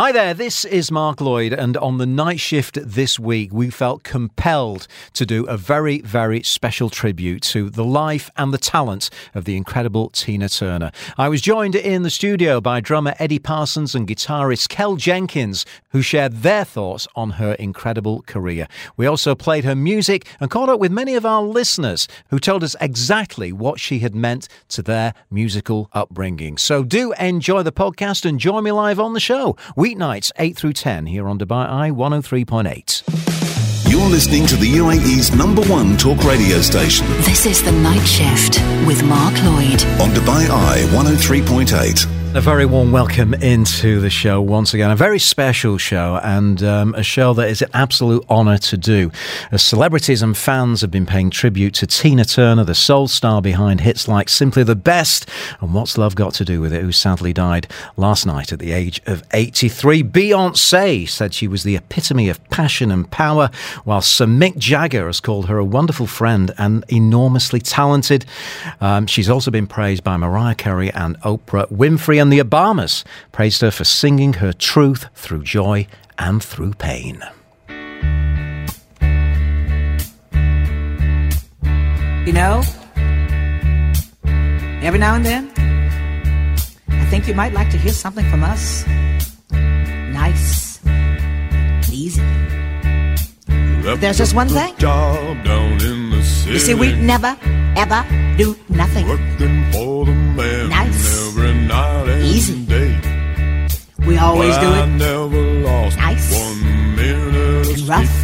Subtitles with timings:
[0.00, 4.04] Hi there, this is Mark Lloyd, and on the night shift this week, we felt
[4.04, 9.44] compelled to do a very, very special tribute to the life and the talent of
[9.44, 10.92] the incredible Tina Turner.
[11.16, 16.00] I was joined in the studio by drummer Eddie Parsons and guitarist Kel Jenkins, who
[16.00, 18.68] shared their thoughts on her incredible career.
[18.96, 22.62] We also played her music and caught up with many of our listeners who told
[22.62, 26.56] us exactly what she had meant to their musical upbringing.
[26.56, 29.56] So do enjoy the podcast and join me live on the show.
[29.74, 33.90] We weeknights 8 through 10 here on Dubai Eye 103.8.
[33.90, 37.06] You're listening to the UAE's number one talk radio station.
[37.22, 42.17] This is The Night Shift with Mark Lloyd on Dubai Eye 103.8.
[42.34, 44.90] A very warm welcome into the show once again.
[44.90, 49.10] A very special show and um, a show that is an absolute honour to do.
[49.50, 53.80] As celebrities and fans have been paying tribute to Tina Turner, the soul star behind
[53.80, 55.26] hits like Simply the Best
[55.60, 58.72] and What's Love Got to Do with It, who sadly died last night at the
[58.72, 60.02] age of 83.
[60.02, 63.50] Beyonce said she was the epitome of passion and power,
[63.84, 68.26] while Sir Mick Jagger has called her a wonderful friend and enormously talented.
[68.82, 73.60] Um, she's also been praised by Mariah Carey and Oprah Winfrey and the Obamas praised
[73.60, 75.86] her for singing her truth through joy
[76.18, 77.22] and through pain.
[82.26, 82.62] You know,
[84.82, 85.50] every now and then,
[86.88, 88.86] I think you might like to hear something from us.
[89.50, 90.80] Nice,
[91.90, 92.22] easy.
[93.82, 94.74] But there's just one thing.
[94.80, 97.34] You see, we never,
[97.76, 98.04] ever
[98.36, 99.06] do nothing.
[100.68, 100.97] Nice
[102.22, 102.66] easy.
[104.06, 104.86] We always do it
[105.96, 106.32] nice
[106.98, 108.14] and rough.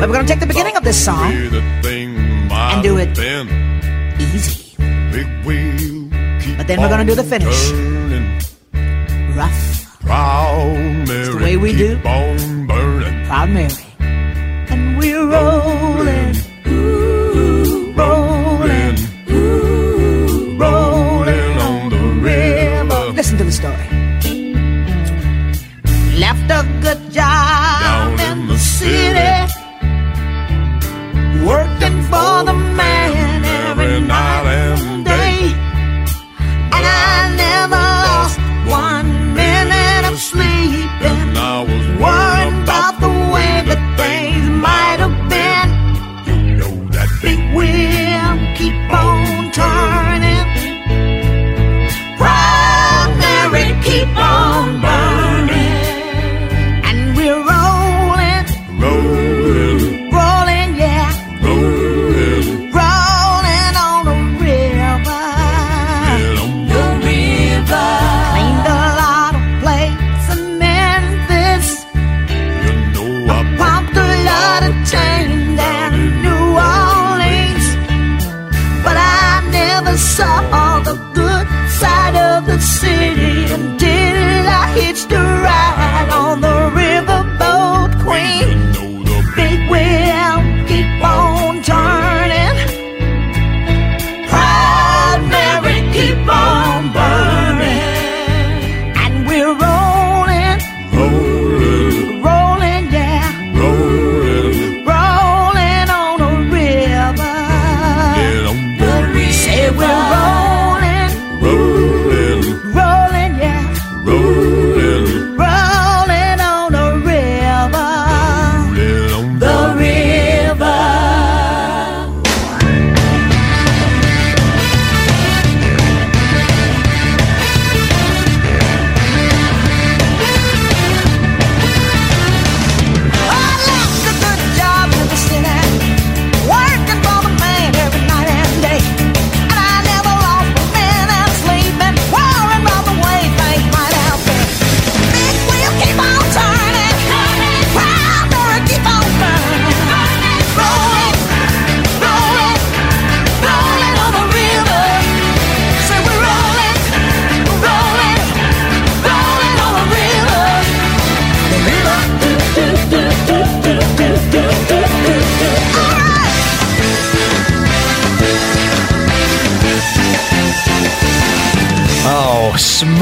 [0.00, 3.16] But we're going to take the beginning of this song and do it
[4.20, 4.74] easy.
[6.56, 7.70] But then we're going to do the finish
[9.36, 9.60] rough.
[11.08, 11.98] It's the way we do.
[13.26, 13.86] Proud Mary.
[14.70, 16.23] And we're rolling.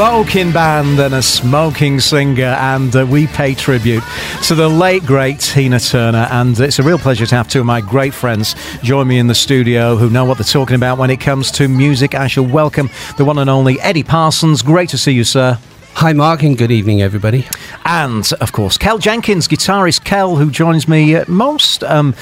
[0.03, 4.03] Smoking band and a smoking singer, and uh, we pay tribute
[4.43, 6.27] to the late great Tina Turner.
[6.33, 9.29] And it's a real pleasure to have two of my great friends join me in
[9.29, 12.17] the studio who know what they're talking about when it comes to music.
[12.17, 14.61] I shall welcome the one and only Eddie Parsons.
[14.61, 15.57] Great to see you, sir.
[15.95, 17.47] Hi, Mark, and good evening, everybody.
[17.85, 22.15] And, of course, Kel Jenkins, guitarist Kel, who joins me most um,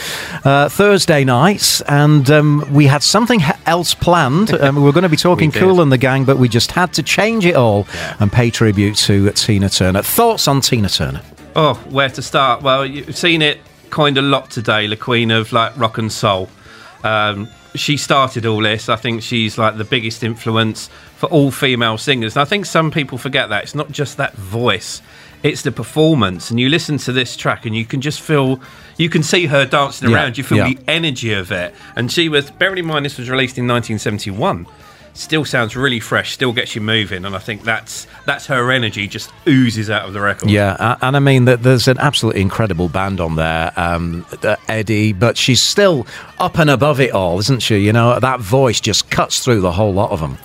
[0.45, 1.81] uh, Thursday nights.
[1.83, 4.51] And um, we had something else planned.
[4.61, 6.93] Um, we were going to be talking Kool and the Gang, but we just had
[6.95, 8.17] to change it all yeah.
[8.21, 10.03] and pay tribute to Tina Turner.
[10.03, 11.23] Thoughts on Tina Turner?
[11.57, 12.61] Oh, where to start?
[12.61, 13.59] Well, you've seen it
[13.89, 16.51] kind of lot today, the queen of like rock and soul.
[17.05, 18.89] Um, she started all this.
[18.89, 22.37] I think she's like the biggest influence for all female singers.
[22.37, 23.65] And I think some people forget that.
[23.65, 25.03] It's not just that voice,
[25.43, 26.51] it's the performance.
[26.51, 28.61] And you listen to this track and you can just feel,
[28.97, 30.39] you can see her dancing yeah, around.
[30.39, 30.69] You feel yeah.
[30.69, 31.75] the energy of it.
[31.97, 34.67] And she was, bearing in mind this was released in 1971
[35.15, 39.07] still sounds really fresh, still gets you moving, and I think that's that's her energy
[39.07, 40.51] just oozes out of the record.
[40.51, 44.27] Yeah, and I mean that there's an absolutely incredible band on there, um,
[44.69, 46.07] Eddie, but she's still
[46.39, 47.79] up and above it all, isn't she?
[47.79, 50.39] You know, that voice just cuts through the whole lot of them.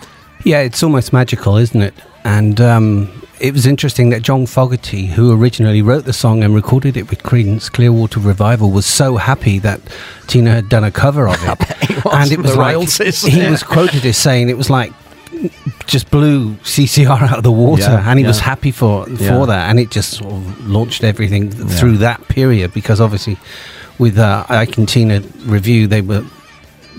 [0.43, 1.93] Yeah, it's almost magical, isn't it?
[2.23, 6.97] And um, it was interesting that John Fogerty, who originally wrote the song and recorded
[6.97, 9.79] it with Creedence Clearwater Revival, was so happy that
[10.25, 12.05] Tina had done a cover of it.
[12.11, 13.51] and it was like he yeah.
[13.51, 14.91] was quoted as saying it was like
[15.85, 18.29] just blew CCR out of the water, yeah, and he yeah.
[18.29, 22.73] was happy for for that, and it just sort of launched everything through that period
[22.73, 23.37] because obviously
[23.99, 26.25] with uh, Ike and Tina Revue they were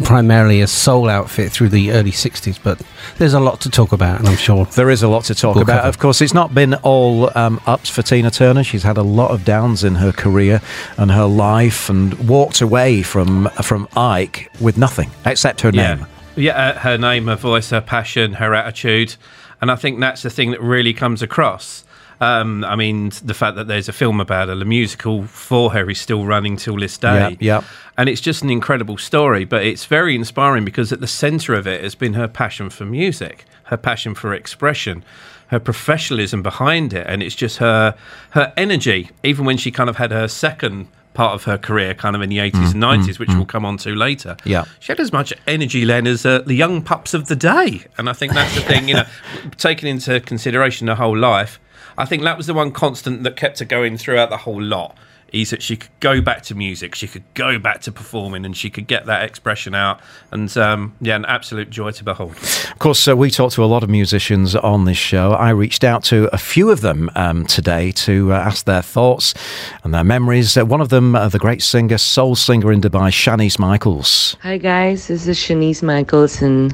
[0.04, 2.80] primarily a soul outfit through the early 60s, but
[3.18, 4.66] there's a lot to talk about, and I'm sure.
[4.66, 5.78] There is a lot to talk we'll about.
[5.78, 5.88] Cover.
[5.88, 8.64] Of course, it's not been all um, ups for Tina Turner.
[8.64, 10.60] She's had a lot of downs in her career
[10.96, 15.94] and her life and walked away from, from Ike with nothing except her yeah.
[15.94, 16.06] name.
[16.36, 19.16] Yeah, uh, her name, her voice, her passion, her attitude.
[19.60, 21.84] And I think that's the thing that really comes across.
[22.20, 25.88] Um, I mean, the fact that there's a film about her, the musical for her
[25.90, 27.36] is still running till this day.
[27.40, 27.64] Yeah, yeah.
[27.98, 31.66] And it's just an incredible story, but it's very inspiring because at the centre of
[31.66, 35.04] it has been her passion for music, her passion for expression,
[35.48, 37.94] her professionalism behind it, and it's just her
[38.30, 39.10] her energy.
[39.22, 42.28] Even when she kind of had her second part of her career, kind of in
[42.28, 43.36] the 80s mm, and 90s, mm, which mm.
[43.36, 44.36] we'll come on to later.
[44.44, 44.66] Yeah.
[44.80, 47.84] She had as much energy, then as uh, the young pups of the day.
[47.96, 49.06] And I think that's the thing, you know,
[49.56, 51.58] taking into consideration her whole life,
[51.98, 54.96] I think that was the one constant that kept her going throughout the whole lot.
[55.32, 58.56] Is that she could go back to music, she could go back to performing, and
[58.56, 60.00] she could get that expression out.
[60.30, 62.36] And um, yeah, an absolute joy to behold.
[62.36, 65.32] Of course, uh, we talked to a lot of musicians on this show.
[65.32, 69.34] I reached out to a few of them um, today to uh, ask their thoughts
[69.82, 70.56] and their memories.
[70.56, 74.36] Uh, one of them, uh, the great singer, soul singer in Dubai, Shanice Michaels.
[74.42, 75.08] Hi, guys.
[75.08, 76.72] This is Shanice Michaels, and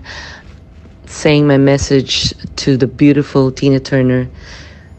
[1.07, 4.29] saying my message to the beautiful Tina Turner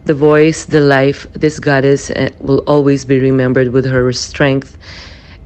[0.05, 4.77] the voice, the life, this goddess uh, will always be remembered with her strength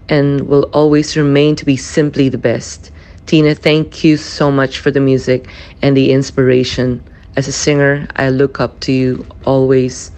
[0.09, 2.91] and will always remain to be simply the best.
[3.25, 5.47] Tina, thank you so much for the music
[5.81, 7.03] and the inspiration.
[7.35, 10.11] As a singer, I look up to you always.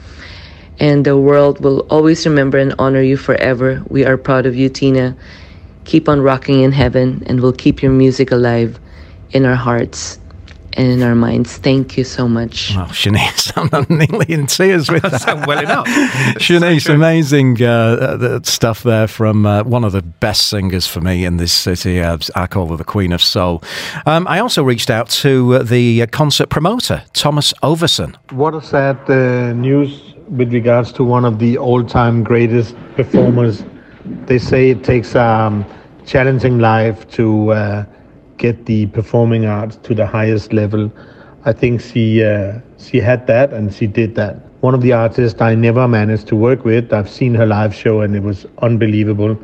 [0.80, 3.84] And the world will always remember and honor you forever.
[3.90, 5.18] We are proud of you, Tina.
[5.86, 8.80] Keep on rocking in heaven, and we'll keep your music alive
[9.32, 10.19] in our hearts
[10.74, 11.58] and in our minds.
[11.58, 12.76] Thank you so much.
[12.76, 15.48] Well, Shanice, I'm nearly in tears with that.
[15.48, 15.88] well enough.
[16.38, 21.02] Shanice, so amazing uh, uh stuff there from uh, one of the best singers for
[21.02, 22.02] me in this city.
[22.02, 23.64] Uh, I call her the Queen of Soul.
[24.06, 28.16] Um, I also reached out to uh, the concert promoter, Thomas Ovesen.
[28.32, 33.64] What a sad uh, news with regards to one of the all-time greatest performers.
[34.26, 35.66] They say it takes a um,
[36.06, 37.88] challenging life to
[38.40, 40.92] get the performing arts to the highest level.
[41.46, 44.38] I think she uh, she had that and she did that.
[44.62, 46.94] One of the artists I never managed to work with.
[46.94, 49.38] I've seen her live show and it was unbelievable.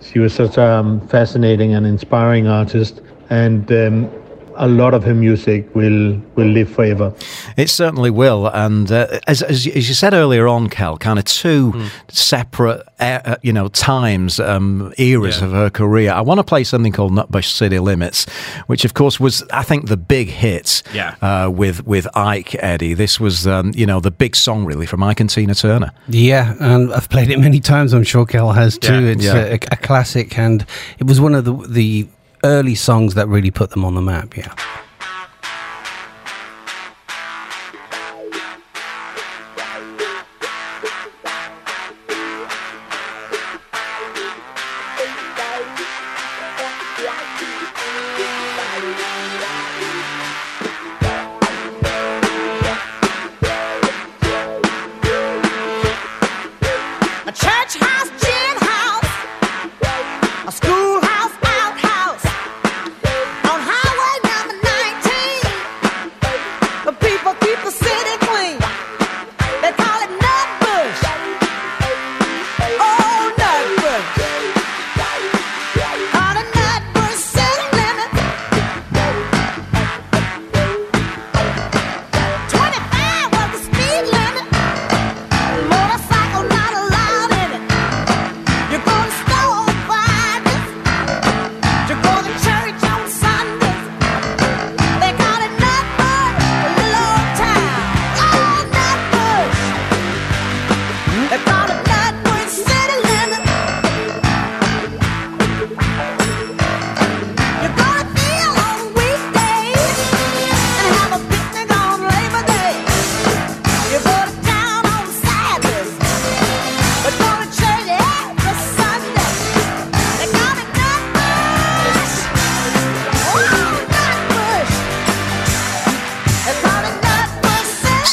[0.00, 3.00] She was such a um, fascinating and inspiring artist,
[3.30, 4.10] and um,
[4.56, 7.14] a lot of her music will will live forever.
[7.56, 8.46] It certainly will.
[8.48, 11.90] And uh, as, as, as you said earlier on, Kel, kind of two mm.
[12.10, 15.46] separate uh, you know times um, eras yeah.
[15.46, 16.12] of her career.
[16.12, 18.26] I want to play something called Nutbush City Limits,
[18.66, 21.14] which of course was I think the big hit yeah.
[21.22, 22.94] uh, with with Ike Eddie.
[22.94, 25.92] This was um, you know the big song really from Ike and Tina Turner.
[26.08, 27.92] Yeah, and I've played it many times.
[27.92, 29.02] I'm sure Kel has too.
[29.04, 29.10] Yeah.
[29.10, 29.36] It's yeah.
[29.36, 30.64] A, a, classic, and
[30.98, 32.08] it was one of the the
[32.44, 34.54] early songs that really put them on the map, yeah.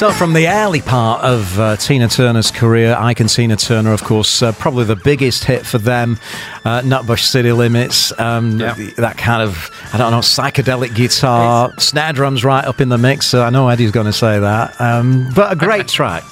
[0.03, 4.03] So, from the early part of uh, Tina Turner's career, Ike and Tina Turner, of
[4.03, 6.19] course, uh, probably the biggest hit for them,
[6.65, 8.11] uh, Nutbush City Limits.
[8.19, 8.73] Um, yeah.
[8.97, 13.33] That kind of, I don't know, psychedelic guitar, snare drums right up in the mix.
[13.33, 14.75] I know Eddie's going to say that.
[14.81, 16.25] Um, but a great track.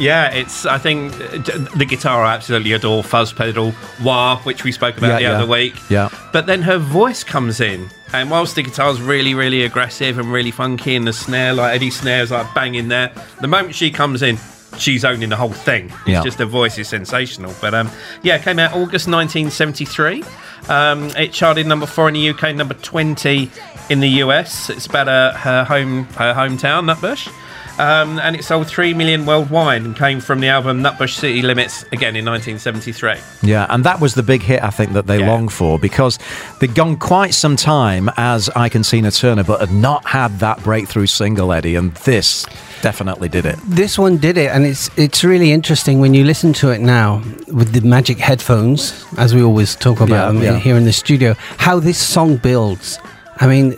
[0.00, 0.64] Yeah, it's.
[0.64, 3.04] I think the guitar I absolutely adore.
[3.04, 5.42] Fuzz pedal, wah, which we spoke about yeah, the yeah.
[5.42, 5.74] other week.
[5.90, 6.08] Yeah.
[6.32, 10.50] But then her voice comes in, and whilst the guitar's really, really aggressive and really
[10.50, 14.38] funky, and the snare, like Eddie snares, like banging there, the moment she comes in,
[14.78, 15.86] she's owning the whole thing.
[15.86, 16.22] It's yeah.
[16.22, 17.54] just her voice is sensational.
[17.60, 17.90] But um,
[18.22, 20.24] yeah, it came out August 1973.
[20.70, 23.50] Um, it charted number four in the UK, number 20
[23.90, 24.70] in the US.
[24.70, 27.30] It's about uh, her home, her hometown, Nutbush
[27.78, 31.82] um, and it sold 3 million worldwide and came from the album Nutbush City Limits
[31.84, 33.14] again in 1973.
[33.42, 35.28] Yeah, and that was the big hit I think that they yeah.
[35.28, 36.18] longed for because
[36.60, 40.62] they'd gone quite some time as I Can See Turner but had not had that
[40.62, 42.46] breakthrough single, Eddie, and this
[42.82, 43.56] definitely did it.
[43.64, 47.22] This one did it, and it's it's really interesting when you listen to it now
[47.48, 50.58] with the magic headphones, as we always talk about yeah, yeah.
[50.58, 51.34] here in the studio.
[51.58, 52.98] How this song builds
[53.40, 53.76] I mean,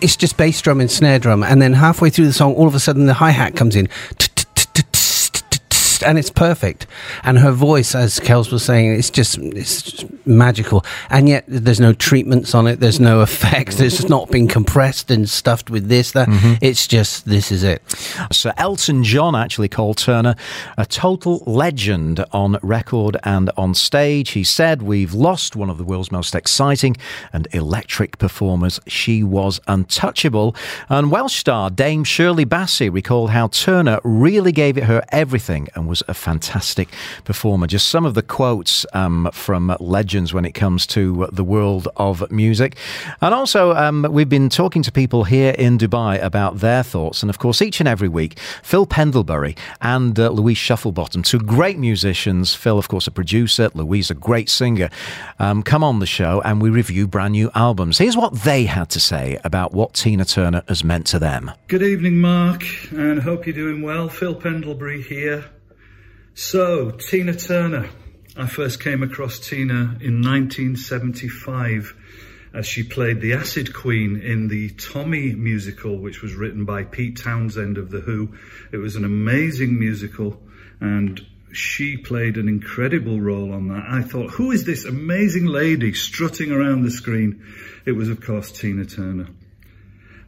[0.00, 2.74] it's just bass drum and snare drum, and then halfway through the song, all of
[2.74, 3.88] a sudden the hi hat comes in
[6.02, 6.86] and it's perfect.
[7.22, 10.84] And her voice, as Kels was saying, it's just it's just magical.
[11.08, 12.80] And yet there's no treatments on it.
[12.80, 13.80] There's no effects.
[13.80, 16.12] It's not been compressed and stuffed with this.
[16.12, 16.54] That mm-hmm.
[16.60, 17.82] it's just this is it.
[18.32, 20.34] So Elton John actually called Turner
[20.76, 24.30] a total legend on record and on stage.
[24.30, 26.96] He said, "We've lost one of the world's most exciting
[27.32, 28.80] and electric performers.
[28.86, 30.54] She was untouchable."
[30.88, 35.88] And Welsh star Dame Shirley Bassey recalled how Turner really gave it her everything and
[35.90, 36.88] was a fantastic
[37.24, 37.66] performer.
[37.66, 42.30] Just some of the quotes um, from legends when it comes to the world of
[42.30, 42.76] music.
[43.20, 47.22] And also, um, we've been talking to people here in Dubai about their thoughts.
[47.22, 51.78] And of course, each and every week, Phil Pendlebury and uh, Louise Shufflebottom, two great
[51.78, 52.54] musicians.
[52.54, 54.88] Phil, of course, a producer, Louise, a great singer,
[55.38, 57.98] um, come on the show and we review brand new albums.
[57.98, 61.50] Here's what they had to say about what Tina Turner has meant to them.
[61.66, 64.08] Good evening, Mark, and hope you're doing well.
[64.08, 65.44] Phil Pendlebury here.
[66.42, 67.90] So, Tina Turner.
[68.34, 71.94] I first came across Tina in 1975
[72.54, 77.18] as she played the Acid Queen in the Tommy musical, which was written by Pete
[77.18, 78.36] Townshend of The Who.
[78.72, 80.40] It was an amazing musical
[80.80, 81.20] and
[81.52, 83.84] she played an incredible role on that.
[83.86, 87.44] I thought, who is this amazing lady strutting around the screen?
[87.84, 89.26] It was, of course, Tina Turner.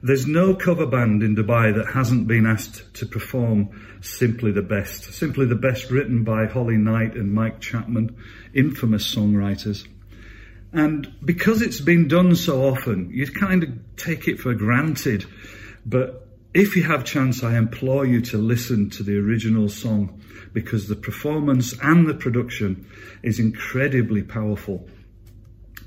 [0.04, 3.68] There's no cover band in Dubai that hasn't been asked to perform
[4.00, 5.04] Simply the Best.
[5.12, 8.16] Simply the Best written by Holly Knight and Mike Chapman,
[8.52, 9.86] infamous songwriters.
[10.72, 15.24] And because it's been done so often, you kind of take it for granted.
[15.86, 20.20] But if you have chance, I implore you to listen to the original song
[20.52, 22.88] because the performance and the production
[23.22, 24.88] is incredibly powerful.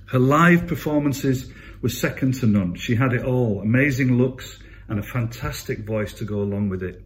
[0.05, 1.51] Her live performances
[1.81, 2.75] was second to none.
[2.75, 7.01] She had it all amazing looks and a fantastic voice to go along with it.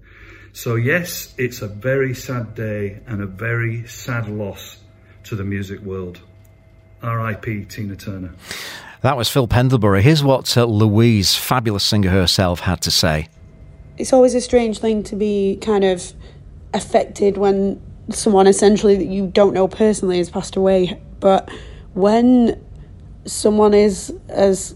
[0.51, 4.77] So, yes, it's a very sad day and a very sad loss
[5.25, 6.21] to the music world.
[7.01, 7.65] R.I.P.
[7.65, 8.33] Tina Turner.
[9.01, 10.01] That was Phil Pendlebury.
[10.01, 13.29] Here's what uh, Louise, fabulous singer herself, had to say.
[13.97, 16.13] It's always a strange thing to be kind of
[16.73, 21.01] affected when someone essentially that you don't know personally has passed away.
[21.19, 21.49] But
[21.93, 22.61] when
[23.29, 24.75] someone is as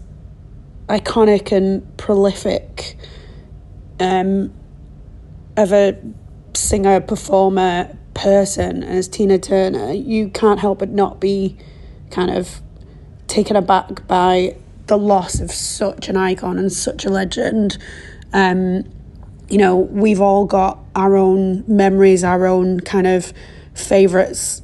[0.88, 2.96] iconic and prolific
[4.00, 4.52] um,
[5.56, 5.96] of a
[6.54, 11.56] singer, performer, person as Tina Turner, you can't help but not be
[12.10, 12.62] kind of
[13.26, 14.56] taken aback by
[14.86, 17.76] the loss of such an icon and such a legend.
[18.32, 18.84] Um,
[19.48, 23.32] you know, we've all got our own memories, our own kind of
[23.74, 24.62] favorites,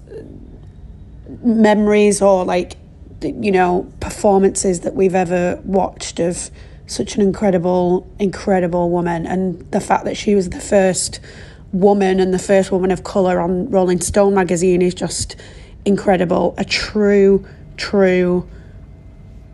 [1.43, 2.77] memories, or like
[3.23, 6.51] you know, performances that we've ever watched of
[6.87, 9.27] such an incredible, incredible woman.
[9.27, 11.21] And the fact that she was the first
[11.73, 15.37] woman and the first woman of colour on Rolling Stone magazine is just
[15.85, 16.55] incredible.
[16.59, 17.47] A true,
[17.77, 18.49] true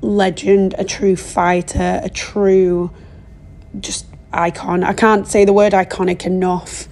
[0.00, 2.90] legend, a true fighter, a true
[3.80, 4.84] just icon.
[4.84, 6.88] I can't say the word iconic enough.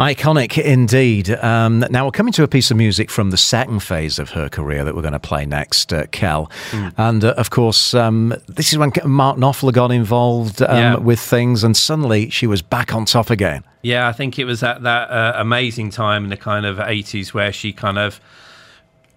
[0.00, 1.28] Iconic indeed.
[1.28, 4.48] Um, now we're coming to a piece of music from the second phase of her
[4.48, 6.50] career that we're going to play next, uh, Kel.
[6.70, 6.94] Mm.
[6.96, 10.96] And uh, of course, um, this is when Mark Knopfler got involved um, yeah.
[10.96, 13.62] with things, and suddenly she was back on top again.
[13.82, 17.34] Yeah, I think it was at that uh, amazing time in the kind of 80s
[17.34, 18.22] where she kind of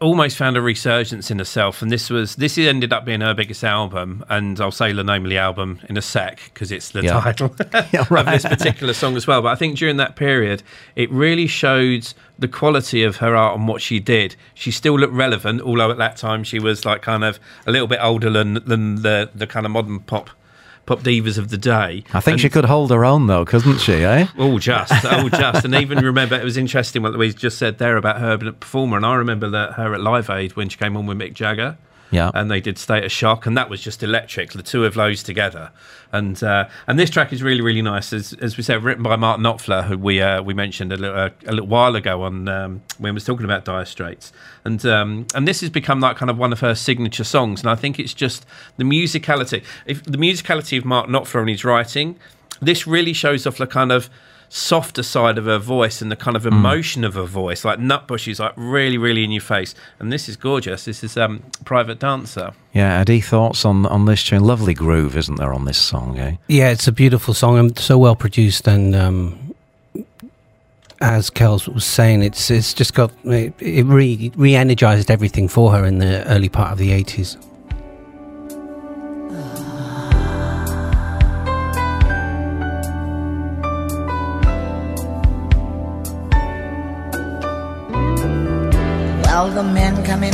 [0.04, 3.64] almost found a resurgence in herself, and this was this ended up being her biggest
[3.64, 4.24] album.
[4.30, 7.20] And I'll say the name of the album in a sec because it's the yeah.
[7.20, 7.56] title
[7.92, 8.28] yeah, right.
[8.28, 9.42] of this particular song as well.
[9.42, 10.62] But I think during that period,
[10.96, 14.36] it really showed the quality of her art and what she did.
[14.54, 17.88] She still looked relevant, although at that time she was like kind of a little
[17.88, 20.30] bit older than than the the kind of modern pop
[20.86, 22.04] pop divas of the day.
[22.14, 23.94] I think and she could hold her own though, couldn't she?
[23.94, 24.28] Eh?
[24.38, 27.98] Oh, just, oh, just, and even remember it was interesting what Louise just said there
[27.98, 30.78] about her being a performer, and I remember that her at Live Aid when she
[30.78, 31.78] came on with Mick Jagger.
[32.14, 32.30] Yeah.
[32.34, 35.24] And they did State of Shock, and that was just electric, the two of those
[35.24, 35.72] together.
[36.12, 38.14] And uh, and this track is really, really nice.
[38.14, 41.18] As, as we said, written by Mark Knopfler, who we uh, we mentioned a little,
[41.18, 44.32] uh, a little while ago on um, when we was talking about Dire Straits.
[44.64, 47.62] And um, and this has become like kind of one of her signature songs.
[47.62, 48.46] And I think it's just
[48.78, 49.64] the musicality.
[49.88, 52.20] If the musicality of Mark Knopfler and his writing,
[52.62, 54.10] this really shows off the kind of
[54.56, 56.50] softer side of her voice and the kind of hmm.
[56.50, 57.08] emotion mm.
[57.08, 57.66] of her voice.
[57.66, 59.74] Like Nutbush is like really, really in your face.
[59.98, 60.86] And this is gorgeous.
[60.86, 62.54] This is um, Private Dancer.
[62.72, 64.44] Yeah, Eddie, thoughts on on this tune?
[64.44, 66.20] Lovely groove, isn't there, on this song?
[66.20, 66.36] Eh?
[66.48, 68.68] Yeah, it's a beautiful song and so well produced.
[68.68, 69.56] And um,
[71.02, 75.72] as Kels was saying, it's it's just got it, it re re energized everything for
[75.72, 77.38] her in the early part of the eighties.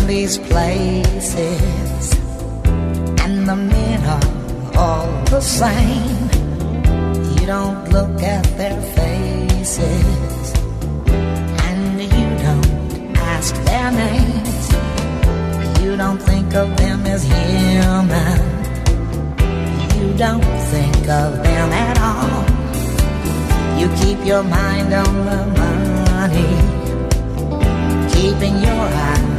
[0.10, 2.14] These places,
[3.24, 4.30] and the men are
[4.76, 6.18] all the same.
[7.36, 10.54] You don't look at their faces,
[11.68, 14.66] and you don't ask their names.
[15.84, 18.40] You don't think of them as human.
[19.96, 22.46] You don't think of them at all.
[23.80, 26.52] You keep your mind on the money
[28.12, 29.39] keeping your eyes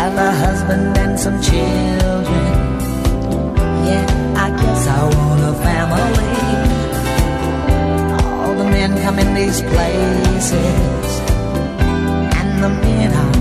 [0.00, 2.52] have a husband and some children.
[3.88, 4.06] Yeah,
[4.44, 6.36] I guess I want a family.
[8.24, 11.06] All the men come in these places,
[12.38, 13.36] and the men are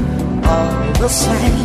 [0.52, 1.59] all the same.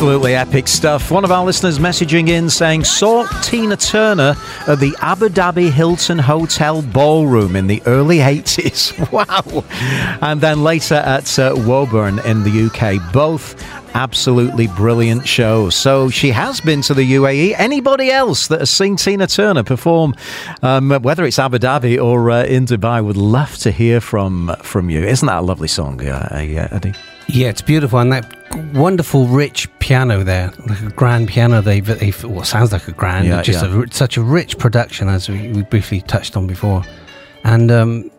[0.00, 1.10] Absolutely epic stuff.
[1.10, 4.34] One of our listeners messaging in saying, Saw Tina Turner
[4.66, 8.96] at the Abu Dhabi Hilton Hotel Ballroom in the early 80s.
[9.12, 9.62] wow.
[10.26, 13.12] And then later at uh, Woburn in the UK.
[13.12, 13.62] Both
[13.94, 15.76] absolutely brilliant shows.
[15.76, 17.56] So she has been to the UAE.
[17.58, 20.14] Anybody else that has seen Tina Turner perform,
[20.62, 24.88] um, whether it's Abu Dhabi or uh, in Dubai, would love to hear from from
[24.88, 25.04] you.
[25.04, 26.94] Isn't that a lovely song, uh, uh Eddie?
[27.32, 28.26] Yeah, it's beautiful, and that
[28.74, 31.60] wonderful, rich piano there, like a grand piano.
[31.62, 33.82] They, they well, sounds like a grand, yeah, just yeah.
[33.82, 36.82] a, such a rich production, as we, we briefly touched on before.
[37.44, 38.10] And um,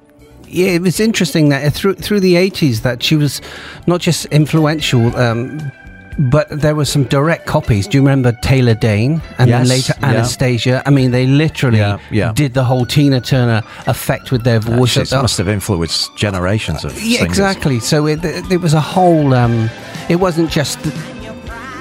[0.47, 3.41] yeah, it was interesting that through through the eighties that she was
[3.85, 5.71] not just influential, um,
[6.17, 7.87] but there were some direct copies.
[7.87, 10.65] Do you remember Taylor Dayne and yes, then later Anastacia?
[10.65, 10.83] Yeah.
[10.85, 12.33] I mean, they literally yeah, yeah.
[12.33, 14.97] did the whole Tina Turner effect with their voice.
[14.97, 17.21] It must have influenced generations of yeah, singers.
[17.21, 17.79] exactly.
[17.79, 19.33] So it, it, it was a whole.
[19.33, 19.69] Um,
[20.09, 20.79] it wasn't just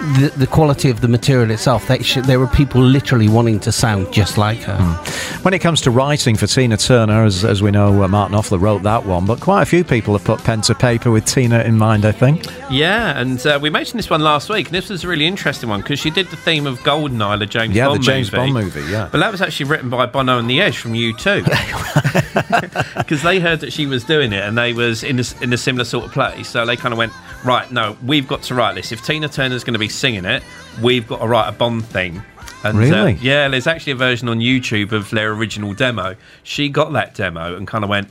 [0.00, 1.86] the, the quality of the material itself.
[1.86, 4.76] They sh- there were people literally wanting to sound just like her.
[4.76, 5.44] Mm.
[5.44, 8.60] When it comes to writing for Tina Turner, as, as we know, uh, Martin Knopfler
[8.60, 11.60] wrote that one, but quite a few people have put pen to paper with Tina
[11.60, 12.46] in mind, I think.
[12.70, 15.68] Yeah, and uh, we mentioned this one last week, and this was a really interesting
[15.68, 17.76] one because she did the theme of Goldeneye, the James Bond.
[17.76, 18.52] yeah, Bond the James movie.
[18.52, 19.08] Bond movie, yeah.
[19.12, 21.44] But that was actually written by Bono and the Edge from U2.
[22.96, 25.58] Because they heard that she was doing it and they was in a, in a
[25.58, 27.12] similar sort of place, so they kind of went,
[27.44, 28.92] right, no, we've got to write this.
[28.92, 30.42] If Tina Turner's going to be singing it,
[30.82, 32.22] we've got to write a Bond theme.
[32.64, 33.14] And, uh, really?
[33.14, 36.16] Uh, yeah, there's actually a version on YouTube of their original demo.
[36.42, 38.08] She got that demo and kind of went,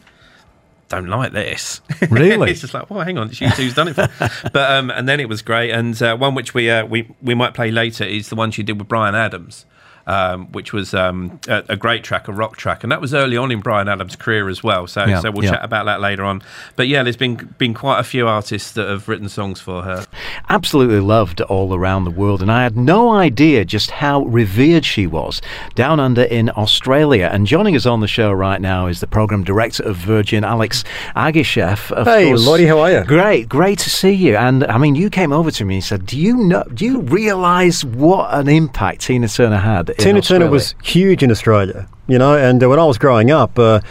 [0.88, 1.82] don't like this.
[2.10, 2.52] Really?
[2.52, 4.08] it's just like, well, hang on, it's you who's done it for.
[4.52, 5.70] but um, and then it was great.
[5.70, 8.63] And uh, one which we uh, we we might play later is the one she
[8.63, 9.65] did with Bryan Adams
[10.10, 13.38] um, which was um, a, a, great track, a rock track, and that was early
[13.38, 14.88] on in Bryan Adams' career as well.
[14.88, 15.52] So, yeah, so we'll yeah.
[15.52, 16.41] chat about that later on.
[16.76, 20.08] But yeah, there's been been quite a few artists that have written songs for her.
[20.50, 25.06] Absolutely loved all around the world, and I had no idea just how revered she
[25.06, 25.43] was
[25.76, 27.30] down under in Australia.
[27.32, 30.84] And joining us on the show right now is the program director of Virgin, Alex
[31.15, 32.04] Agishev.
[32.04, 32.48] Hey, course.
[32.48, 33.04] Lottie, how are you?
[33.04, 34.38] Great, great to see you.
[34.38, 36.63] And I mean, you came over to me and said, "Do you know?
[36.74, 41.88] Do you realise what an impact Tina Turner had?" Tina Turner was huge in Australia,
[42.08, 43.82] you know, and uh, when I was growing up, uh,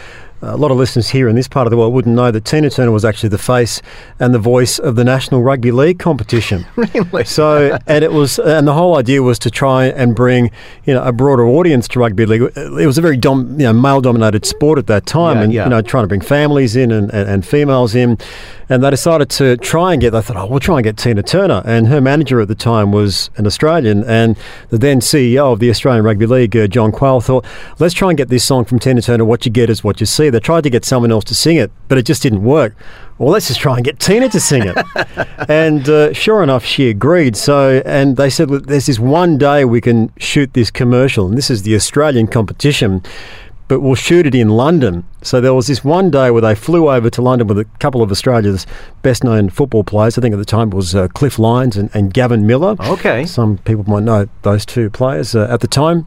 [0.41, 2.71] a lot of listeners here in this part of the world wouldn't know that Tina
[2.71, 3.83] Turner was actually the face
[4.21, 6.65] and the voice of the National Rugby League competition.
[6.77, 7.25] really?
[7.25, 10.51] So, and it was, and the whole idea was to try and bring,
[10.85, 12.43] you know, a broader audience to rugby league.
[12.57, 15.65] It was a very dom, you know, male-dominated sport at that time, yeah, and yeah.
[15.65, 18.19] you know, trying to bring families in and, and, and females in
[18.69, 20.11] and they decided to try and get.
[20.11, 22.93] They thought, oh, we'll try and get Tina Turner, and her manager at the time
[22.93, 24.37] was an Australian, and
[24.71, 27.45] the then CEO of the Australian Rugby League, uh, John Quayle, thought,
[27.79, 29.25] let's try and get this song from Tina Turner.
[29.25, 30.31] What you get is what you see.
[30.31, 32.75] They tried to get someone else to sing it, but it just didn't work.
[33.19, 34.77] Well, let's just try and get Tina to sing it.
[35.49, 37.37] and uh, sure enough, she agreed.
[37.37, 41.51] So, and they said, there's this one day we can shoot this commercial, and this
[41.51, 43.03] is the Australian competition
[43.69, 45.05] but we'll shoot it in London.
[45.23, 48.03] So there was this one day where they flew over to London with a couple
[48.03, 48.67] of Australia's
[49.03, 50.19] best known football players.
[50.19, 52.77] I think at the time it was uh, Cliff Lyons and, and, Gavin Miller.
[52.81, 53.27] Okay.
[53.27, 56.07] Some people might know those two players uh, at the time.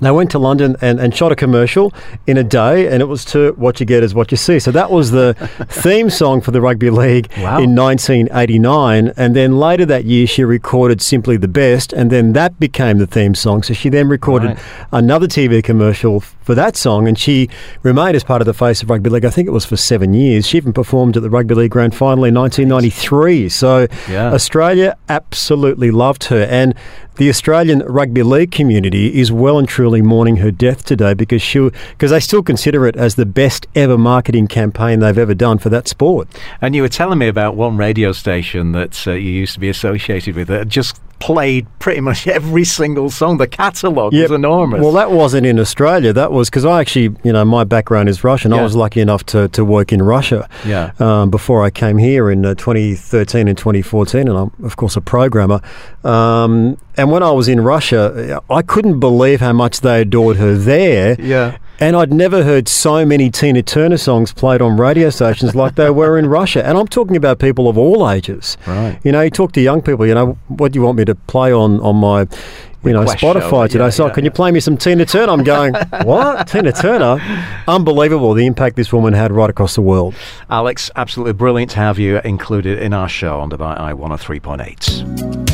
[0.00, 1.92] They went to London and, and shot a commercial
[2.26, 4.58] in a day, and it was to What You Get Is What You See.
[4.58, 5.34] So that was the
[5.68, 7.60] theme song for the Rugby League wow.
[7.60, 9.12] in 1989.
[9.16, 13.06] And then later that year, she recorded Simply the Best, and then that became the
[13.06, 13.62] theme song.
[13.62, 14.58] So she then recorded right.
[14.90, 16.20] another TV commercial
[16.50, 17.48] for that song, and she
[17.84, 19.24] remained as part of the face of Rugby League.
[19.24, 20.48] I think it was for seven years.
[20.48, 23.48] She even performed at the Rugby League Grand Final in 1993.
[23.48, 24.32] So yeah.
[24.32, 26.42] Australia absolutely loved her.
[26.50, 26.74] And
[27.18, 31.70] the Australian rugby league community is well and truly mourning her death today because she
[31.90, 35.68] because they still consider it as the best ever marketing campaign they've ever done for
[35.68, 36.26] that sport.
[36.60, 39.68] And you were telling me about one radio station that uh, you used to be
[39.68, 43.38] associated with that just played pretty much every single song.
[43.38, 44.30] The catalogue yep.
[44.30, 44.80] was enormous.
[44.80, 46.12] Well, that wasn't in Australia.
[46.12, 48.50] That was because I actually, you know, my background is Russian.
[48.50, 48.58] Yeah.
[48.58, 50.92] I was lucky enough to, to work in Russia yeah.
[50.98, 54.26] um, before I came here in uh, 2013 and 2014.
[54.26, 55.60] And I'm, of course, a programmer.
[56.02, 60.54] Um, and when I was in Russia, I couldn't believe how much they adored her
[60.54, 61.20] there.
[61.20, 61.58] Yeah.
[61.80, 65.88] And I'd never heard so many Tina Turner songs played on radio stations like they
[65.88, 66.64] were in Russia.
[66.64, 68.58] And I'm talking about people of all ages.
[68.66, 68.98] Right.
[69.02, 71.14] You know, you talk to young people, you know, what do you want me to
[71.14, 72.26] play on, on my
[72.84, 73.66] you know, Spotify show.
[73.66, 73.84] today.
[73.84, 75.32] Yeah, so, yeah, can you play me some Tina Turner?
[75.32, 76.48] I'm going, what?
[76.48, 77.18] Tina Turner?
[77.66, 80.14] Unbelievable the impact this woman had right across the world.
[80.50, 85.49] Alex, absolutely brilliant to have you included in our show on Dubai Eye 103.8.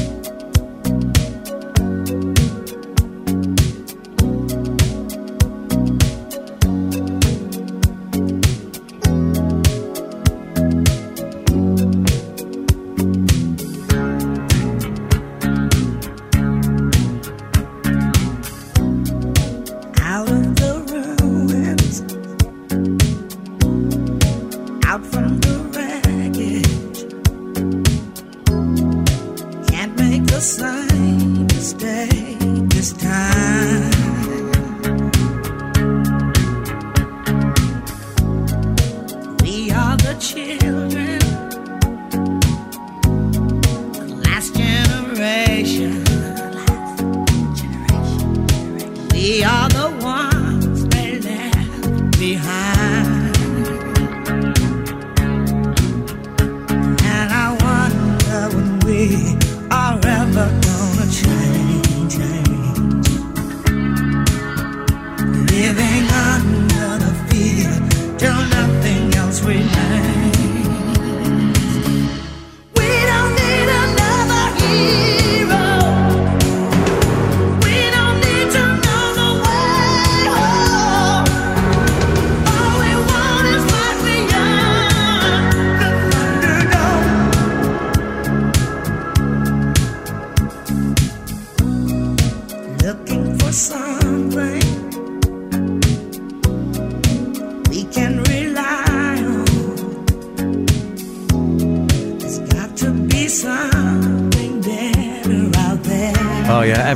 [93.56, 93.85] Stop.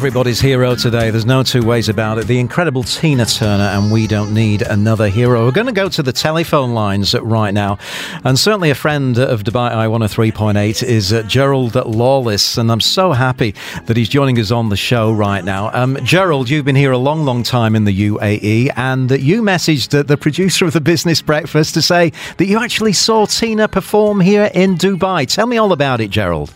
[0.01, 1.11] Everybody's hero today.
[1.11, 2.27] There's no two ways about it.
[2.27, 5.45] The incredible Tina Turner, and we don't need another hero.
[5.45, 7.77] We're going to go to the telephone lines right now.
[8.25, 12.57] And certainly a friend of Dubai Eye 103.8 is uh, Gerald Lawless.
[12.57, 15.71] And I'm so happy that he's joining us on the show right now.
[15.75, 20.07] Um, Gerald, you've been here a long, long time in the UAE, and you messaged
[20.07, 24.51] the producer of the Business Breakfast to say that you actually saw Tina perform here
[24.55, 25.27] in Dubai.
[25.27, 26.55] Tell me all about it, Gerald.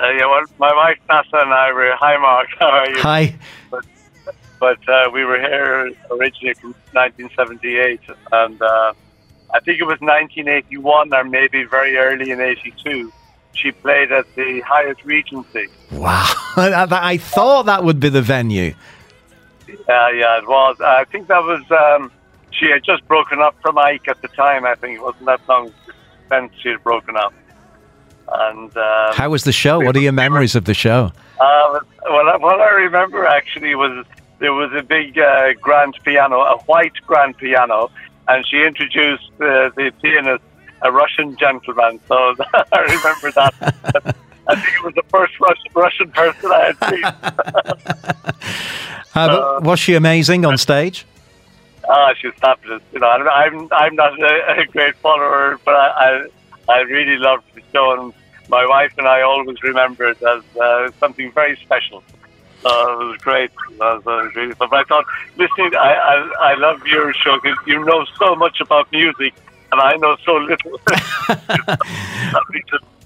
[0.00, 1.92] Uh, yeah, well, my wife Nasa and I were.
[1.96, 2.48] Hi, Mark.
[2.60, 2.98] How are you?
[3.00, 3.34] Hi.
[3.70, 3.84] But,
[4.60, 8.92] but uh, we were here originally from 1978, and uh,
[9.52, 13.12] I think it was 1981 or maybe very early in '82.
[13.54, 15.66] She played at the Hyatt Regency.
[15.90, 16.32] Wow!
[16.56, 18.74] I thought that would be the venue.
[19.66, 20.80] Yeah, yeah, it was.
[20.80, 21.62] I think that was.
[21.72, 22.12] Um,
[22.52, 24.64] she had just broken up from Ike at the time.
[24.64, 25.72] I think it wasn't that long
[26.30, 27.34] since she had broken up.
[28.30, 29.80] And um, how was the show?
[29.80, 31.12] What are your memories of the show?
[31.40, 34.04] Uh, well, what I remember actually was
[34.38, 37.90] there was a big uh, grand piano, a white grand piano,
[38.28, 40.44] and she introduced uh, the pianist,
[40.82, 42.00] a Russian gentleman.
[42.06, 42.34] So
[42.72, 43.54] I remember that.
[44.46, 47.04] I think it was the first Russian, Russian person I had seen.
[49.14, 51.06] uh, was she amazing on stage?
[51.88, 52.82] Ah, she was fabulous.
[52.92, 56.28] You know, I'm I'm not a, a great follower, but I, I
[56.68, 58.12] I really loved the show, and
[58.48, 62.02] my wife and I always remember it as uh, something very special.
[62.64, 63.50] Uh, it was great.
[63.70, 64.68] It was, uh, really fun.
[64.70, 65.04] But I thought,
[65.36, 69.34] listening, I, I, I love your show because you know so much about music,
[69.72, 70.80] and I know so little.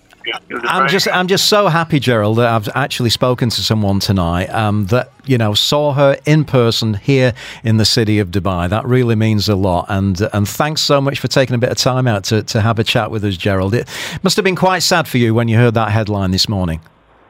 [0.65, 4.87] I'm just I'm just so happy, Gerald, that I've actually spoken to someone tonight um,
[4.87, 8.69] that you know saw her in person here in the city of Dubai.
[8.69, 11.77] That really means a lot, and and thanks so much for taking a bit of
[11.77, 13.75] time out to, to have a chat with us, Gerald.
[13.75, 13.89] It
[14.23, 16.81] must have been quite sad for you when you heard that headline this morning.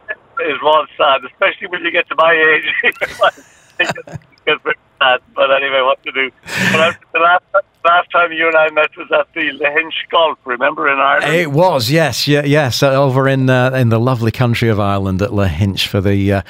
[0.08, 2.94] It was sad, especially when you get to my age.
[5.34, 6.30] but anyway, what to do?
[6.72, 7.44] But the last
[7.84, 11.34] last time you and I met was at the Lahinch Golf, remember in Ireland?
[11.34, 15.20] It was, yes, yeah, yes, uh, over in uh, in the lovely country of Ireland
[15.22, 16.42] at Lahinch for the, uh, uh,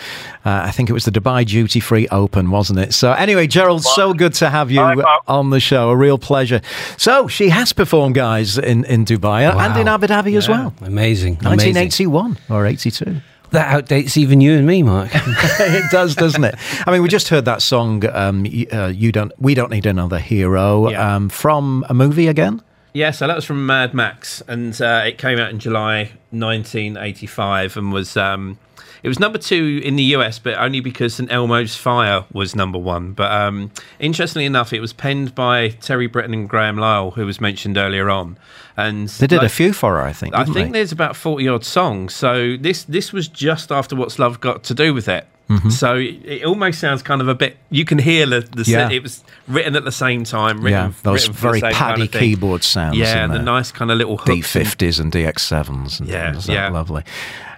[0.45, 2.93] I think it was the Dubai Duty Free Open, wasn't it?
[2.93, 4.81] So anyway, Gerald, so good to have you
[5.27, 5.91] on the show.
[5.91, 6.61] A real pleasure.
[6.97, 9.59] So she has performed, guys, in in Dubai wow.
[9.59, 10.39] and in Abu Dhabi yeah.
[10.39, 10.75] as well.
[10.83, 12.55] Amazing, 1981 Amazing.
[12.55, 15.11] or 82 that outdates even you and me, Mark.
[15.15, 16.57] it does, doesn't it?
[16.87, 18.05] I mean, we just heard that song.
[18.07, 19.33] Um, uh, you don't.
[19.39, 20.91] We don't need another hero.
[20.91, 21.15] Yeah.
[21.15, 22.63] Um, from a movie again.
[22.95, 27.79] Yeah, so that was from Mad Max, and uh, it came out in July 1985,
[27.79, 28.59] and was um,
[29.03, 32.79] it was number two in the US, but only because St Elmo's Fire was number
[32.79, 33.13] one.
[33.13, 37.41] But um, interestingly enough, it was penned by Terry Britten and Graham Lyle, who was
[37.41, 38.39] mentioned earlier on.
[38.77, 40.35] And they did like, a few for her, I think.
[40.35, 40.79] I think they?
[40.79, 42.15] there's about forty odd songs.
[42.15, 45.27] So this this was just after What's Love Got to Do with It.
[45.49, 45.71] Mm-hmm.
[45.71, 47.59] So it almost sounds kind of a bit.
[47.69, 48.91] You can hear the, the yeah.
[48.91, 50.63] it was written at the same time.
[50.63, 52.97] Written, yeah, those very paddy kind of keyboard sounds.
[52.97, 56.01] Yeah, and the nice kind of little D fifties and DX sevens.
[56.01, 57.03] Yeah, yeah, lovely.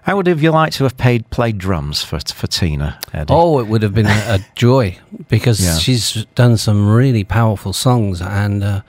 [0.05, 2.99] How would have you liked to have paid, played drums for for Tina?
[3.13, 3.33] Eddie?
[3.33, 5.79] Oh, it would have been a, a joy because yeah.
[5.79, 8.63] she's done some really powerful songs and.
[8.63, 8.81] Uh,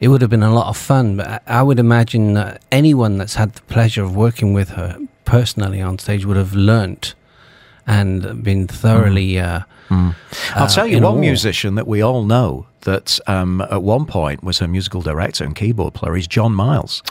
[0.00, 1.16] it would have been a lot of fun.
[1.16, 5.80] But I would imagine that anyone that's had the pleasure of working with her personally
[5.80, 7.14] on stage would have learnt
[7.86, 9.34] and been thoroughly.
[9.34, 9.60] Mm.
[9.60, 10.14] Uh, mm.
[10.54, 11.20] I'll uh, tell you one awe.
[11.20, 15.54] musician that we all know that um, at one point was her musical director and
[15.54, 17.02] keyboard player is John Miles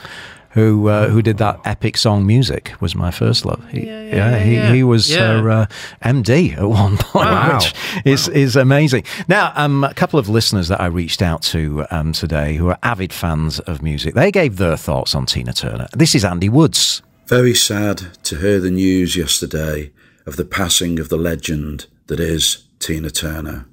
[0.56, 3.62] who uh, who did that epic song music was my first love.
[3.68, 4.72] He, yeah, yeah, yeah, he, yeah.
[4.72, 5.66] he was her uh,
[6.02, 7.54] MD at one point, wow.
[7.58, 7.74] which
[8.06, 8.34] is wow.
[8.34, 9.04] is amazing.
[9.28, 12.78] Now, um, a couple of listeners that I reached out to um, today who are
[12.82, 15.88] avid fans of music, they gave their thoughts on Tina Turner.
[15.92, 17.02] This is Andy Woods.
[17.26, 19.92] Very sad to hear the news yesterday
[20.24, 23.66] of the passing of the legend that is Tina Turner.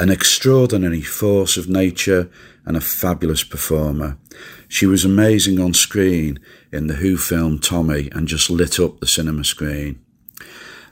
[0.00, 2.30] An extraordinary force of nature
[2.64, 4.18] and a fabulous performer.
[4.68, 6.40] She was amazing on screen
[6.72, 10.00] in the Who film Tommy and just lit up the cinema screen.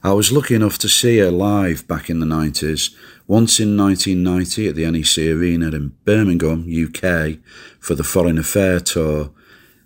[0.02, 2.94] I was lucky enough to see her live back in the 90s,
[3.26, 7.38] once in 1990 at the NEC Arena in Birmingham, UK,
[7.78, 9.30] for the Foreign Affair tour,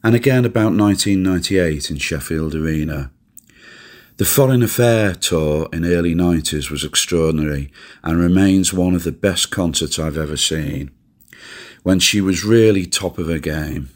[0.04, 3.10] and again about 1998 in Sheffield Arena.
[4.16, 7.72] The Foreign Affair tour in early 90s was extraordinary
[8.04, 10.92] and remains one of the best concerts I've ever seen
[11.82, 13.90] when she was really top of her game.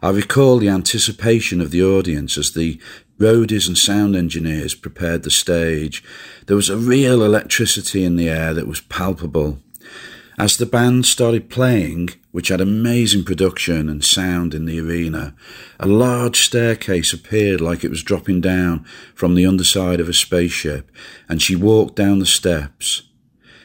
[0.00, 2.80] I recall the anticipation of the audience as the
[3.18, 6.04] roadies and sound engineers prepared the stage.
[6.46, 9.58] There was a real electricity in the air that was palpable.
[10.40, 15.34] As the band started playing, which had amazing production and sound in the arena,
[15.78, 20.90] a large staircase appeared like it was dropping down from the underside of a spaceship,
[21.28, 23.02] and she walked down the steps.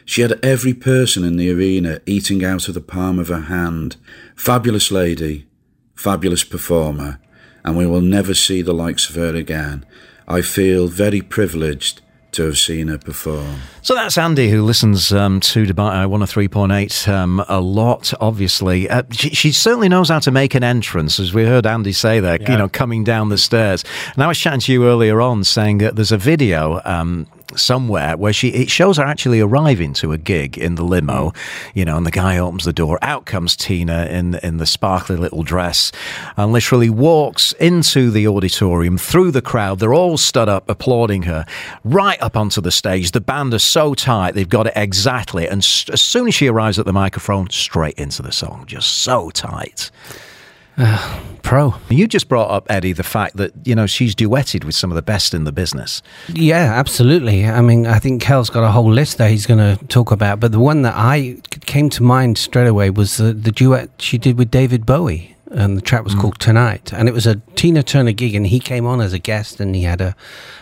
[0.03, 3.95] She had every person in the arena eating out of the palm of her hand.
[4.35, 5.47] Fabulous lady,
[5.95, 7.21] fabulous performer,
[7.63, 9.85] and we will never see the likes of her again.
[10.27, 12.01] I feel very privileged
[12.35, 13.61] to have seen her perform.
[13.81, 18.89] So that's Andy, who listens um, to Dubai 103.8 um, a lot, obviously.
[18.89, 22.19] Uh, she, she, certainly knows how to make an entrance, as we heard Andy say
[22.19, 22.51] there, yeah.
[22.51, 23.83] you know, coming down the stairs.
[24.13, 28.17] And I was chatting to you earlier on saying that there's a video um, somewhere
[28.17, 31.33] where she it shows her actually arriving to a gig in the limo,
[31.73, 32.99] you know, and the guy opens the door.
[33.01, 35.91] Out comes Tina in in the sparkly little dress,
[36.37, 39.79] and literally walks into the auditorium through the crowd.
[39.79, 41.45] They're all stood up applauding her,
[41.83, 43.11] right up onto the stage.
[43.11, 45.47] The band are so tight; they've got it exactly.
[45.47, 49.29] And as soon as she arrives at the microphone, straight into the song, just so
[49.29, 49.91] tight.
[50.77, 51.75] Uh, pro.
[51.89, 54.95] You just brought up Eddie the fact that you know she's duetted with some of
[54.95, 56.01] the best in the business.
[56.33, 57.45] Yeah, absolutely.
[57.45, 60.39] I mean, I think Kel's got a whole list that he's going to talk about,
[60.39, 64.17] but the one that I came to mind straight away was the, the duet she
[64.17, 66.21] did with David Bowie, and the track was mm.
[66.21, 69.19] called Tonight, and it was a Tina Turner gig, and he came on as a
[69.19, 70.15] guest, and he had a,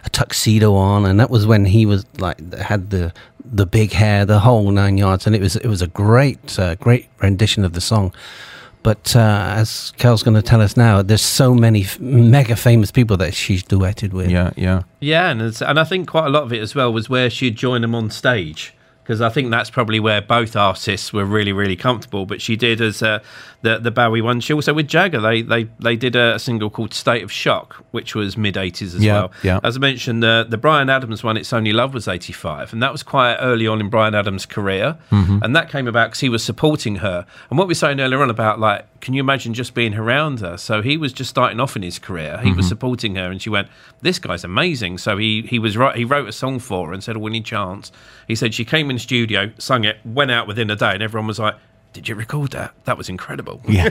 [0.06, 3.14] a tuxedo on, and that was when he was like had the
[3.46, 6.76] the big hair, the whole nine yards, and it was it was a great uh,
[6.76, 8.14] great rendition of the song.
[8.84, 12.92] But uh, as Kel's going to tell us now, there's so many f- mega famous
[12.92, 14.30] people that she's duetted with.
[14.30, 17.10] Yeah, yeah, yeah, and and I think quite a lot of it as well was
[17.10, 21.26] where she'd join them on stage because I think that's probably where both artists were
[21.26, 22.26] really, really comfortable.
[22.26, 23.20] But she did as uh,
[23.62, 24.40] the the Bowie one.
[24.40, 28.16] She also with Jagger, they they they did a single called "State of Shock," which
[28.16, 29.32] was mid '80s as yeah, well.
[29.44, 29.60] Yeah.
[29.64, 32.92] As I mentioned, the the Bryan Adams one, "It's Only Love," was '85, and that
[32.92, 35.40] was quite early on in Bryan Adams' career, mm-hmm.
[35.44, 37.26] and that came about because he was supporting her.
[37.52, 40.40] And what we were saying earlier on about like, can you imagine just being around
[40.40, 40.58] her?
[40.58, 42.40] So he was just starting off in his career.
[42.40, 42.58] He mm-hmm.
[42.58, 43.68] was supporting her, and she went,
[44.02, 45.96] "This guy's amazing." So he he was right.
[45.96, 47.92] He wrote a song for her and said, "A winning chance."
[48.28, 51.04] He said she came in the studio, sung it, went out within a day, and
[51.04, 51.56] everyone was like,
[51.94, 52.74] did you record that?
[52.86, 53.62] That was incredible.
[53.68, 53.90] Yeah,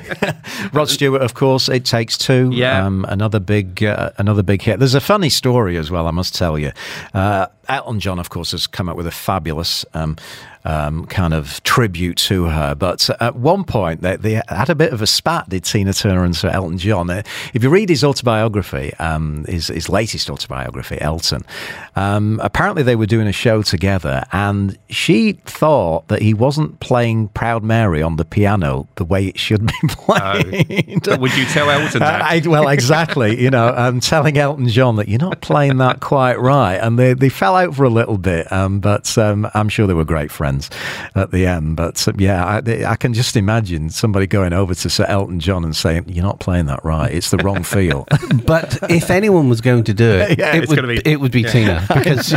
[0.72, 1.68] Rod Stewart, of course.
[1.68, 2.50] It takes two.
[2.52, 4.78] Yeah, um, another big, uh, another big hit.
[4.78, 6.06] There's a funny story as well.
[6.06, 6.72] I must tell you.
[7.14, 10.16] Uh, Elton John, of course, has come up with a fabulous um,
[10.64, 12.74] um, kind of tribute to her.
[12.74, 16.24] But at one point, they, they, had a bit of a spat, did Tina Turner
[16.24, 17.10] and Sir Elton John.
[17.10, 17.22] Uh,
[17.54, 21.44] if you read his autobiography, um, his, his latest autobiography, Elton,
[21.96, 27.28] um, apparently they were doing a show together, and she thought that he wasn't playing
[27.28, 31.08] Proud Mary on the piano the way it should be played.
[31.08, 32.22] Uh, would you tell Elton that?
[32.22, 33.40] I, well, exactly.
[33.40, 36.76] you know, I'm telling Elton John that you're not playing that quite right.
[36.76, 39.94] And they, they fell out for a little bit, um, but um, I'm sure they
[39.94, 40.70] were great friends friends
[41.14, 41.76] at the end.
[41.76, 45.64] But uh, yeah, I, I, can just imagine somebody going over to Sir Elton John
[45.64, 47.12] and saying, "You're not playing that right.
[47.12, 48.06] It's the wrong feel."
[48.46, 51.42] but if anyone was going to do it, yeah, it, would, be, it would be
[51.42, 51.50] yeah.
[51.50, 51.86] Tina.
[51.88, 52.34] Because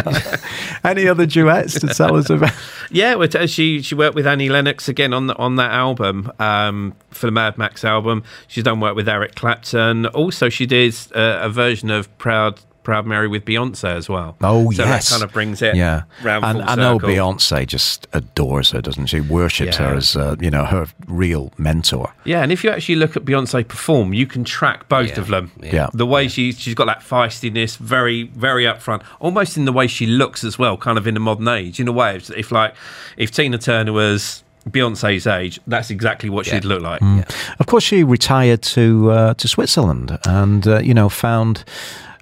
[0.84, 2.54] any other duets to tell us about?
[2.90, 7.28] Yeah, she she worked with Annie Lennox again on the, on that album um, for
[7.28, 8.24] the Mad Max album.
[8.48, 10.08] She's done work with Eric Clapton.
[10.08, 14.38] Also, she did uh, a version of Proud Proud Mary with Beyonce as well.
[14.42, 15.10] Oh, so yes.
[15.10, 16.04] that kind of brings it yeah.
[16.24, 19.20] round And I know Beyonce just adores her, doesn't she?
[19.20, 19.90] Worships yeah.
[19.90, 22.14] her as, uh, you know, her real mentor.
[22.24, 25.20] Yeah, and if you actually look at Beyonce perform, you can track both yeah.
[25.20, 25.52] of them.
[25.62, 25.90] Yeah.
[25.94, 30.06] The way she, she's got that feistiness, very, very upfront, almost in the way she
[30.06, 32.16] looks as well, kind of in the modern age, in a way.
[32.16, 32.76] If, if like,
[33.18, 36.56] if Tina Turner was Beyonce's age, that's exactly what yeah.
[36.56, 37.02] she'd look like.
[37.02, 37.18] Mm.
[37.18, 37.56] Yeah.
[37.60, 41.64] Of course, she retired to uh, to Switzerland and uh, you know found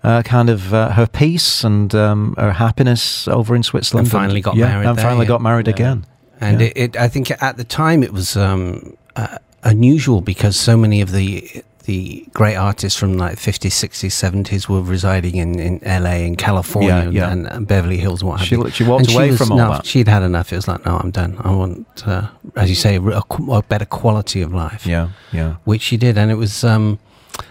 [0.03, 4.07] uh, kind of uh, her peace and um, her happiness over in Switzerland.
[4.07, 4.87] And finally got yeah, married.
[4.87, 5.29] And there, finally yeah.
[5.29, 5.73] got married yeah.
[5.73, 6.05] again.
[6.41, 10.75] And it, it, I think at the time it was um, uh, unusual because so
[10.75, 15.79] many of the the great artists from like 50s, 60s, 70s were residing in, in
[15.85, 18.69] LA and California yeah, And, and, Beverly Hills and what have she, you.
[18.69, 19.85] She walked and away she was, from all no, that.
[19.85, 20.53] She'd had enough.
[20.53, 21.35] It was like, no, I'm done.
[21.41, 24.87] I want, uh, as you say, a, a, better quality of life.
[24.87, 25.55] Yeah, yeah.
[25.65, 26.17] Which she did.
[26.17, 26.99] And it was, um,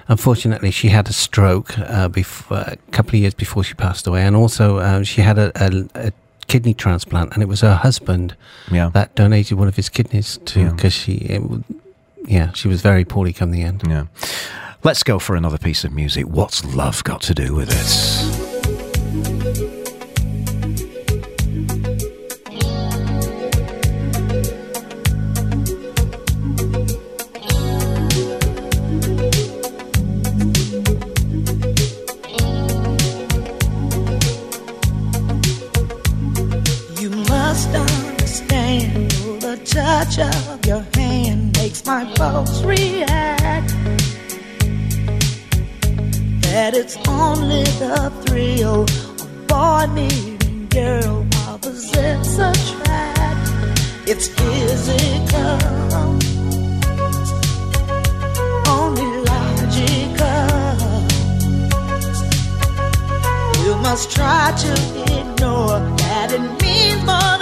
[0.08, 4.22] unfortunately, she had a stroke uh, before, a couple of years before she passed away.
[4.22, 6.12] And also, uh, she had a, a, a
[6.46, 8.36] kidney transplant, and it was her husband
[8.70, 8.90] yeah.
[8.90, 11.42] that donated one of his kidneys to because she, it,
[12.26, 13.82] yeah, she was very poorly come the end.
[13.86, 14.06] Yeah.
[14.84, 16.26] Let's go for another piece of music.
[16.26, 18.41] What's love got to do with it?
[40.04, 43.68] touch of your hand makes my pulse react.
[46.42, 53.48] That it's only the thrill of boy meeting girl while possess attract.
[54.08, 55.58] It's physical,
[58.68, 60.42] only logical.
[63.64, 64.72] You must try to
[65.20, 67.41] ignore that it means more.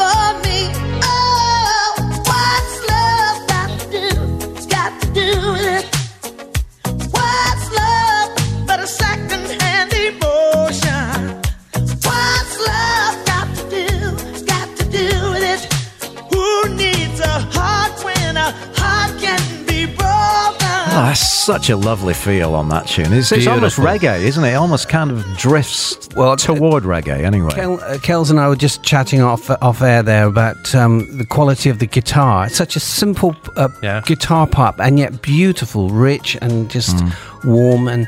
[21.51, 23.11] such a lovely feel on that tune.
[23.11, 24.51] It's, it's almost reggae, isn't it?
[24.51, 27.51] It almost kind of drifts well toward reggae, anyway.
[27.51, 31.25] Kel, uh, Kels and I were just chatting off off air there about um, the
[31.25, 32.45] quality of the guitar.
[32.45, 33.67] It's such a simple uh,
[34.05, 37.13] guitar pop, and yet beautiful, rich, and just Mm.
[37.45, 37.87] warm.
[37.87, 38.07] And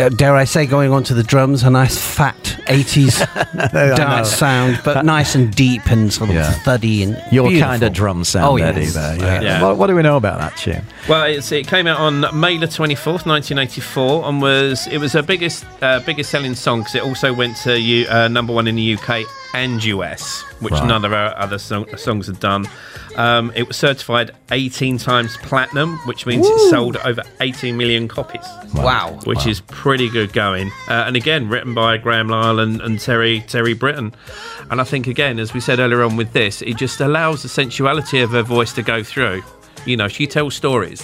[0.00, 2.36] uh, dare I say, going on to the drums, a nice fat
[2.66, 3.20] '80s
[3.54, 3.96] I know.
[3.96, 6.50] dance sound, but That- nice and deep and sort of Yeah.
[6.64, 7.68] thuddy and Your beautiful.
[7.70, 8.94] kind of drum sound, Oh, Eddie, yes.
[8.94, 9.16] there.
[9.16, 9.40] Yeah.
[9.40, 9.62] Yeah.
[9.62, 10.82] What, what do we know about that tune?
[11.08, 14.86] Well, it's, it came out on May the twenty fourth, nineteen eighty four, and was
[14.88, 18.28] it was her biggest uh, biggest selling song because it also went to U, uh,
[18.28, 19.24] number one in the UK
[19.54, 20.86] and US, which Right.
[20.86, 22.68] none of our other song, songs had done.
[23.16, 28.44] Um, it was certified eighteen times platinum, which means it sold over eighteen million copies.
[28.74, 29.18] Wow.
[29.24, 29.50] which Wow.
[29.50, 30.70] is pretty good going.
[30.88, 34.14] Uh, and again, written by Graham Lyle and, and Terry Terry Britten.
[34.70, 37.48] And I think again, as we said earlier on with this, it just allows the
[37.48, 39.42] sensuality of her voice to go through.
[39.86, 41.02] You know, she tells stories.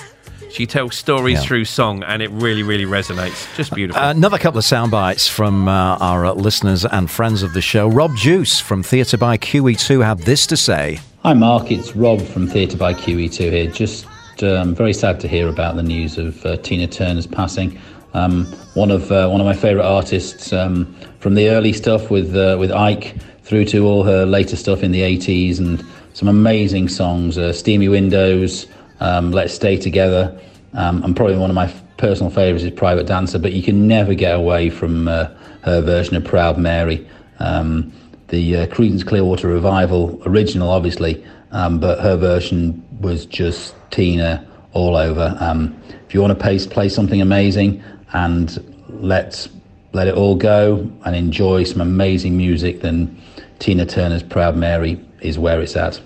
[0.54, 1.46] She tells stories Yeah.
[1.46, 3.44] through song, and it really, really resonates.
[3.56, 4.00] Just beautiful.
[4.00, 7.60] Uh, Another couple of sound bites from uh, our uh, listeners and friends of the
[7.60, 7.88] show.
[7.88, 11.00] Rob Juice from Theatre by QE2 had this to say.
[11.24, 11.72] Hi, Mark.
[11.72, 13.66] It's Rob from Theatre by QE2 here.
[13.66, 14.06] Just
[14.44, 17.76] um, very sad to hear about the news of uh, Tina Turner's passing.
[18.12, 18.44] Um,
[18.74, 22.56] one of uh, one of my favourite artists um, from the early stuff with uh,
[22.60, 27.36] with Ike through to all her later stuff in the 80s and some amazing songs.
[27.36, 28.68] Uh, Steamy Windows,
[29.04, 30.40] um, Let's Stay Together,
[30.72, 33.38] um, and probably one of my personal favourites is Private Dancer.
[33.38, 35.28] But you can never get away from uh,
[35.62, 37.06] her version of Proud Mary.
[37.38, 37.92] Um,
[38.28, 44.96] the uh, Creedence Clearwater Revival original, obviously, um, but her version was just Tina all
[44.96, 45.36] over.
[45.38, 49.46] Um, if you want to play, play something amazing and let
[49.92, 53.16] let it all go and enjoy some amazing music, then
[53.60, 56.00] Tina Turner's Proud Mary is where it's at.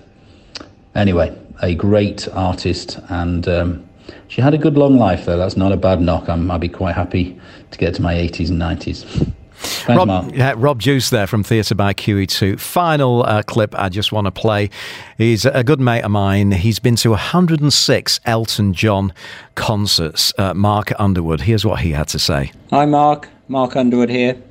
[0.93, 3.89] Anyway, a great artist, and um,
[4.27, 5.37] she had a good long life, though.
[5.37, 6.29] That's not a bad knock.
[6.29, 7.39] I'm, I'd be quite happy
[7.71, 9.33] to get to my 80s and 90s.
[9.61, 10.33] Thanks, Rob, Mark.
[10.33, 12.59] yeah, Rob Juice there from Theatre by QE2.
[12.59, 14.69] Final uh, clip I just want to play.
[15.17, 16.51] He's a good mate of mine.
[16.51, 19.13] He's been to 106 Elton John
[19.55, 20.33] concerts.
[20.37, 22.53] Uh, Mark Underwood, here's what he had to say.
[22.69, 23.27] Hi, Mark.
[23.49, 24.41] Mark Underwood here.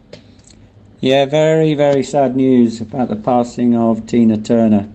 [1.00, 4.88] Yeah, very, very sad news about the passing of Tina Turner.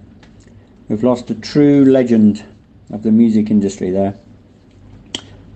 [0.90, 2.46] We've lost a true legend
[2.92, 4.16] of the music industry there.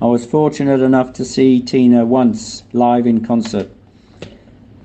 [0.02, 3.70] I was fortunate enough to see Tina once live in concert.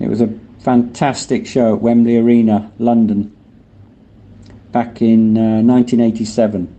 [0.00, 3.36] It was a fantastic show at Wembley Arena, London,
[4.72, 6.74] back in uh, 1987.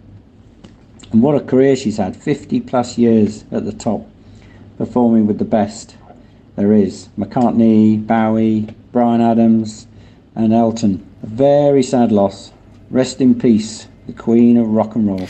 [1.11, 4.05] And what a career she's had 50 plus years at the top,
[4.77, 5.95] performing with the best
[6.55, 9.87] there is McCartney, Bowie, Bryan Adams,
[10.35, 11.05] and Elton.
[11.23, 12.51] A very sad loss.
[12.93, 15.27] Rest in peace, the Queen of Rock and Roll.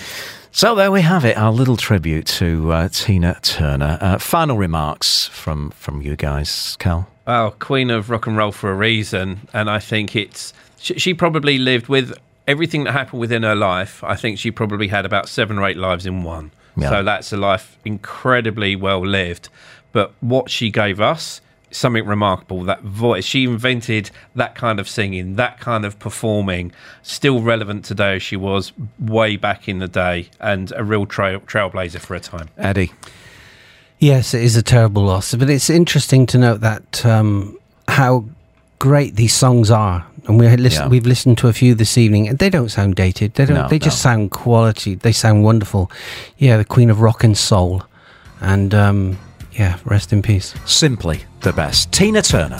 [0.52, 3.98] So there we have it, our little tribute to uh, Tina Turner.
[4.02, 7.08] Uh, final remarks from, from you guys, Kel?
[7.26, 11.14] Well, Queen of Rock and Roll for a reason, and I think it's she, she
[11.14, 12.14] probably lived with
[12.50, 14.04] everything that happened within her life.
[14.04, 16.52] I think she probably had about seven or eight lives in one.
[16.76, 16.90] Yeah.
[16.90, 19.48] So that's a life incredibly well lived.
[19.94, 21.40] But what she gave us
[21.74, 22.64] something remarkable.
[22.64, 26.72] That voice, she invented that kind of singing, that kind of performing,
[27.02, 31.40] still relevant today as she was way back in the day, and a real trail,
[31.42, 32.50] trailblazer for a time.
[32.58, 32.92] Eddie.
[34.00, 37.58] Yes, it is a terrible loss, but it's interesting to note that um,
[37.88, 38.26] how
[38.80, 40.06] great these songs are.
[40.28, 40.90] And we listen, yeah.
[40.90, 43.34] we've listened to a few this evening, and they don't sound dated.
[43.34, 43.56] They don't.
[43.56, 43.86] No, they no.
[43.86, 44.96] just sound quality.
[44.96, 45.92] They sound wonderful.
[46.38, 47.84] Yeah, the Queen of Rock and Soul,
[48.40, 49.20] and um,
[49.54, 50.54] yeah, rest in peace.
[50.66, 51.92] Simply the best.
[51.92, 52.60] Tina Turner.